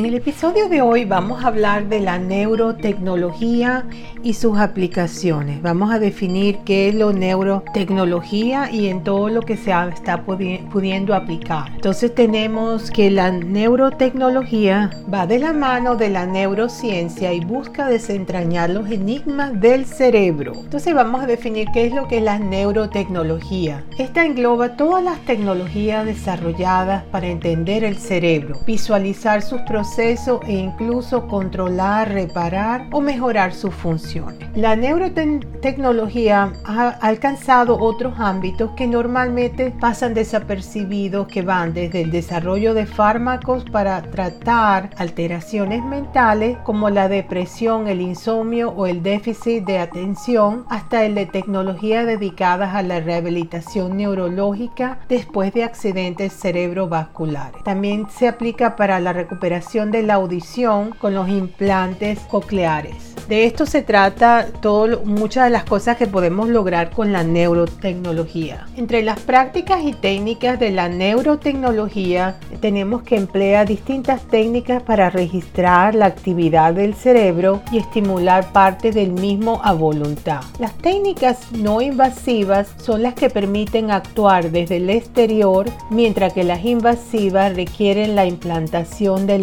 [0.00, 3.84] En el episodio de hoy vamos a hablar de la neurotecnología
[4.22, 5.60] y sus aplicaciones.
[5.60, 11.14] Vamos a definir qué es lo neurotecnología y en todo lo que se está pudiendo
[11.14, 11.70] aplicar.
[11.74, 18.70] Entonces tenemos que la neurotecnología va de la mano de la neurociencia y busca desentrañar
[18.70, 20.52] los enigmas del cerebro.
[20.54, 23.84] Entonces vamos a definir qué es lo que es la neurotecnología.
[23.98, 31.26] Esta engloba todas las tecnologías desarrolladas para entender el cerebro, visualizar sus procesos e incluso
[31.26, 34.48] controlar, reparar o mejorar sus funciones.
[34.54, 42.72] La neurotecnología ha alcanzado otros ámbitos que normalmente pasan desapercibidos que van desde el desarrollo
[42.72, 49.78] de fármacos para tratar alteraciones mentales como la depresión, el insomnio o el déficit de
[49.78, 57.62] atención hasta el de tecnologías dedicadas a la rehabilitación neurológica después de accidentes cerebrovasculares.
[57.64, 63.10] También se aplica para la recuperación de la audición con los implantes cocleares.
[63.28, 68.66] De esto se trata todo, muchas de las cosas que podemos lograr con la neurotecnología.
[68.76, 75.94] Entre las prácticas y técnicas de la neurotecnología tenemos que emplear distintas técnicas para registrar
[75.94, 80.40] la actividad del cerebro y estimular parte del mismo a voluntad.
[80.58, 86.64] Las técnicas no invasivas son las que permiten actuar desde el exterior, mientras que las
[86.64, 89.38] invasivas requieren la implantación de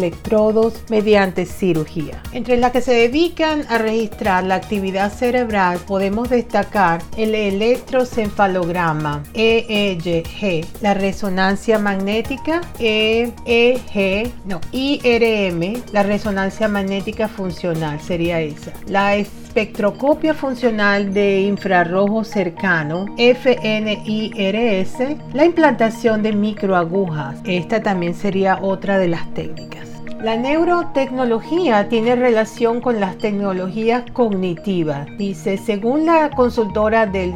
[0.88, 2.22] mediante cirugía.
[2.32, 10.66] Entre las que se dedican a registrar la actividad cerebral podemos destacar el electrocefalograma EEG,
[10.80, 18.72] la resonancia magnética EEG, no, IRM, la resonancia magnética funcional sería esa.
[18.86, 24.92] La espectroscopia funcional de infrarrojo cercano, FNIRS,
[25.32, 27.36] la implantación de microagujas.
[27.44, 29.87] Esta también sería otra de las técnicas.
[30.20, 35.06] La neurotecnología tiene relación con las tecnologías cognitivas.
[35.16, 37.34] Dice, según la consultora del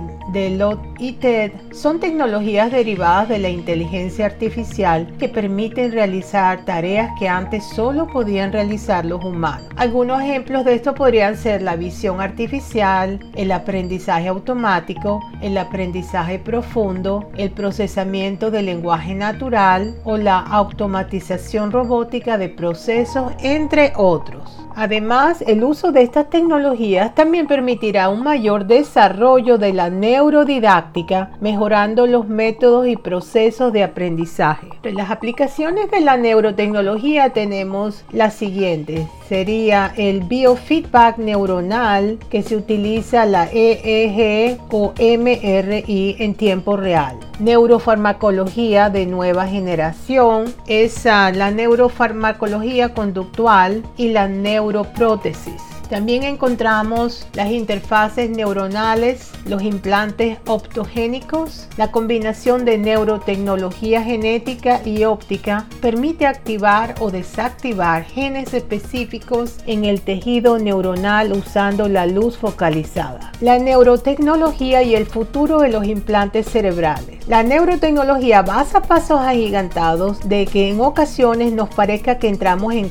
[0.58, 7.28] Lot y TED, son tecnologías derivadas de la inteligencia artificial que permiten realizar tareas que
[7.28, 9.68] antes solo podían realizar los humanos.
[9.76, 17.30] Algunos ejemplos de esto podrían ser la visión artificial, el aprendizaje automático, el aprendizaje profundo,
[17.36, 24.58] el procesamiento del lenguaje natural o la automatización robótica de procesos entre otros.
[24.74, 32.06] Además, el uso de estas tecnologías también permitirá un mayor desarrollo de la neurodidáctica, mejorando
[32.06, 34.68] los métodos y procesos de aprendizaje.
[34.82, 39.06] En las aplicaciones de la neurotecnología tenemos las siguientes.
[39.32, 47.18] Sería el biofeedback neuronal que se utiliza la EEG o MRI en tiempo real.
[47.38, 55.71] Neurofarmacología de nueva generación, esa la neurofarmacología conductual y la neuro neuroprótesis.
[55.92, 61.68] También encontramos las interfaces neuronales, los implantes optogénicos.
[61.76, 70.00] La combinación de neurotecnología genética y óptica permite activar o desactivar genes específicos en el
[70.00, 73.30] tejido neuronal usando la luz focalizada.
[73.42, 77.11] La neurotecnología y el futuro de los implantes cerebrales.
[77.28, 82.90] La neurotecnología basa pasos agigantados de que en ocasiones nos parezca que entramos en,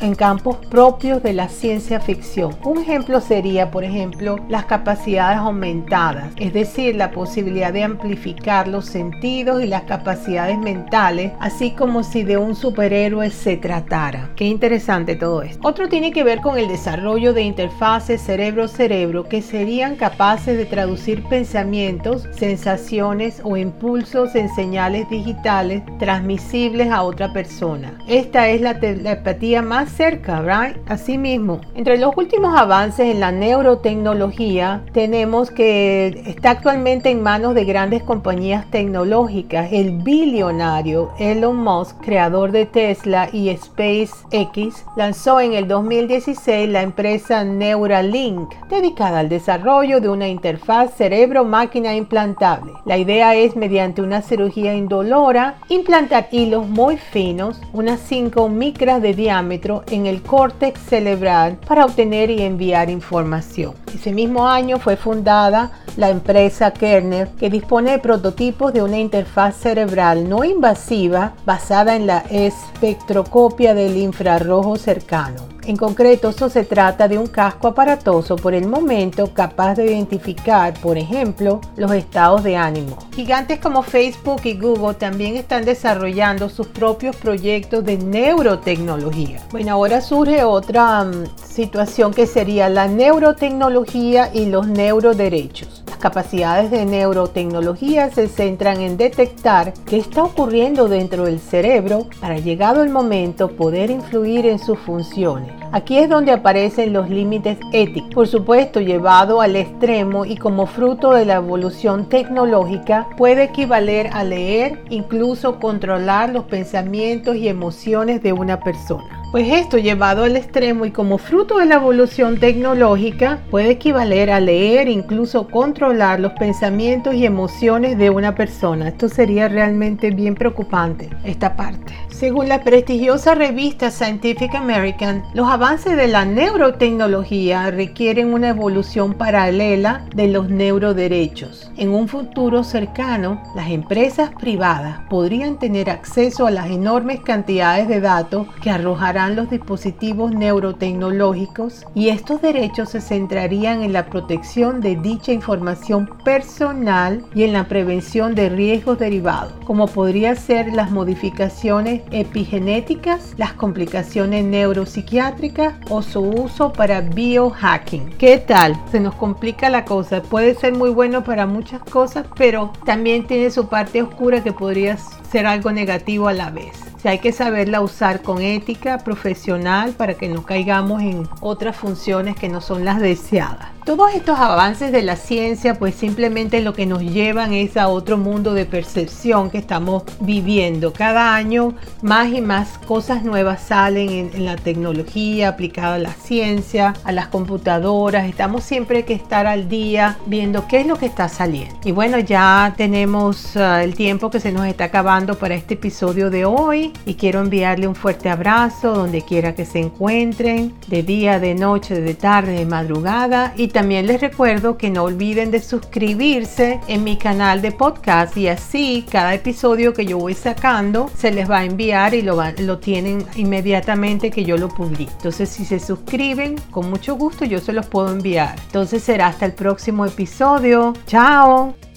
[0.00, 2.22] en campos propios de la ciencia ficción
[2.64, 8.86] un ejemplo sería, por ejemplo, las capacidades aumentadas, es decir, la posibilidad de amplificar los
[8.86, 14.30] sentidos y las capacidades mentales, así como si de un superhéroe se tratara.
[14.36, 15.66] Qué interesante todo esto.
[15.66, 21.22] Otro tiene que ver con el desarrollo de interfaces cerebro-cerebro que serían capaces de traducir
[21.24, 27.98] pensamientos, sensaciones o impulsos en señales digitales transmisibles a otra persona.
[28.08, 30.76] Esta es la telepatía más cerca, ¿right?
[30.88, 37.64] Asimismo, entre los últimos avances en la neurotecnología tenemos que está actualmente en manos de
[37.64, 39.72] grandes compañías tecnológicas.
[39.72, 47.44] El billonario Elon Musk, creador de Tesla y SpaceX, lanzó en el 2016 la empresa
[47.44, 52.72] Neuralink, dedicada al desarrollo de una interfaz cerebro-máquina implantable.
[52.84, 59.14] La idea es mediante una cirugía indolora implantar hilos muy finos, unas 5 micras de
[59.14, 63.74] diámetro en el córtex cerebral para obtener y enviar información.
[63.94, 69.56] Ese mismo año fue fundada la empresa Kerner que dispone de prototipos de una interfaz
[69.56, 75.51] cerebral no invasiva basada en la espectroscopia del infrarrojo cercano.
[75.64, 80.74] En concreto, eso se trata de un casco aparatoso por el momento capaz de identificar,
[80.80, 82.98] por ejemplo, los estados de ánimo.
[83.14, 89.40] Gigantes como Facebook y Google también están desarrollando sus propios proyectos de neurotecnología.
[89.52, 95.81] Bueno, ahora surge otra mm, situación que sería la neurotecnología y los neuroderechos.
[96.02, 102.82] Capacidades de neurotecnología se centran en detectar qué está ocurriendo dentro del cerebro para llegado
[102.82, 105.52] el momento poder influir en sus funciones.
[105.70, 111.12] Aquí es donde aparecen los límites éticos, por supuesto llevado al extremo y como fruto
[111.12, 118.32] de la evolución tecnológica puede equivaler a leer, incluso controlar los pensamientos y emociones de
[118.32, 119.21] una persona.
[119.32, 124.40] Pues esto llevado al extremo y como fruto de la evolución tecnológica puede equivaler a
[124.40, 128.88] leer, incluso controlar los pensamientos y emociones de una persona.
[128.88, 131.94] Esto sería realmente bien preocupante, esta parte.
[132.10, 140.04] Según la prestigiosa revista Scientific American, los avances de la neurotecnología requieren una evolución paralela
[140.14, 141.72] de los neuroderechos.
[141.78, 148.00] En un futuro cercano, las empresas privadas podrían tener acceso a las enormes cantidades de
[148.02, 154.96] datos que arrojarán los dispositivos neurotecnológicos y estos derechos se centrarían en la protección de
[154.96, 162.02] dicha información personal y en la prevención de riesgos derivados, como podría ser las modificaciones
[162.10, 168.10] epigenéticas, las complicaciones neuropsiquiátricas o su uso para biohacking.
[168.18, 168.80] ¿Qué tal?
[168.90, 170.22] Se nos complica la cosa.
[170.22, 174.96] Puede ser muy bueno para muchas cosas, pero también tiene su parte oscura que podría
[174.96, 180.28] ser algo negativo a la vez hay que saberla usar con ética profesional para que
[180.28, 183.70] no caigamos en otras funciones que no son las deseadas.
[183.84, 188.16] Todos estos avances de la ciencia pues simplemente lo que nos llevan es a otro
[188.16, 190.92] mundo de percepción que estamos viviendo.
[190.92, 196.94] Cada año más y más cosas nuevas salen en, la tecnología aplicada a la ciencia,
[197.02, 198.28] a las computadoras.
[198.28, 201.76] Estamos siempre que estar al día viendo qué es lo que está saliendo.
[201.84, 206.30] Y bueno, ya tenemos uh, el tiempo que se nos está acabando para este episodio
[206.30, 211.38] de hoy y quiero enviarle un fuerte abrazo donde quiera que se encuentren, de día,
[211.38, 216.80] de noche, de tarde, de madrugada y también les recuerdo que no olviden de suscribirse
[216.88, 221.50] en mi canal de podcast y así cada episodio que yo voy sacando se les
[221.50, 225.12] va a enviar y lo, lo tienen inmediatamente que yo lo publique.
[225.12, 228.56] Entonces si se suscriben, con mucho gusto yo se los puedo enviar.
[228.66, 230.92] Entonces será hasta el próximo episodio.
[231.06, 231.91] Chao.